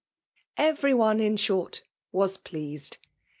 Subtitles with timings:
[0.57, 2.97] "Every one, in short, was pleased.